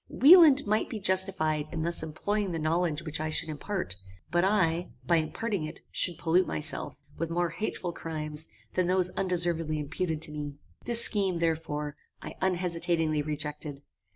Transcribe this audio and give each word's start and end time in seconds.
Wieland 0.09 0.65
might 0.65 0.89
be 0.89 0.99
justified 0.99 1.67
in 1.71 1.83
thus 1.83 2.01
employing 2.01 2.49
the 2.53 2.57
knowledge 2.57 3.03
which 3.03 3.19
I 3.19 3.29
should 3.29 3.49
impart, 3.49 3.97
but 4.31 4.43
I, 4.43 4.89
by 5.05 5.17
imparting 5.17 5.63
it, 5.63 5.81
should 5.91 6.17
pollute 6.17 6.47
myself 6.47 6.95
with 7.19 7.29
more 7.29 7.51
hateful 7.51 7.91
crimes 7.91 8.47
than 8.73 8.87
those 8.87 9.11
undeservedly 9.11 9.77
imputed 9.77 10.19
to 10.23 10.31
me. 10.31 10.57
This 10.85 11.03
scheme, 11.03 11.37
therefore, 11.37 11.97
I 12.19 12.33
unhesitatingly 12.41 13.21
rejected. 13.21 13.83